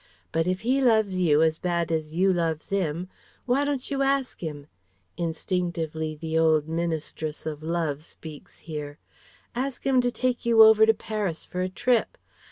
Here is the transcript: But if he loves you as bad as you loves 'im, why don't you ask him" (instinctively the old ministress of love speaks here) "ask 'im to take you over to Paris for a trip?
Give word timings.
But 0.31 0.47
if 0.47 0.61
he 0.61 0.81
loves 0.81 1.19
you 1.19 1.43
as 1.43 1.59
bad 1.59 1.91
as 1.91 2.11
you 2.11 2.33
loves 2.33 2.71
'im, 2.71 3.07
why 3.45 3.63
don't 3.63 3.91
you 3.91 4.01
ask 4.01 4.39
him" 4.41 4.65
(instinctively 5.15 6.15
the 6.15 6.39
old 6.39 6.67
ministress 6.67 7.45
of 7.45 7.61
love 7.61 8.01
speaks 8.01 8.61
here) 8.65 8.97
"ask 9.53 9.85
'im 9.85 10.01
to 10.01 10.09
take 10.09 10.43
you 10.43 10.63
over 10.63 10.87
to 10.87 10.93
Paris 10.95 11.45
for 11.45 11.61
a 11.61 11.69
trip? 11.69 12.17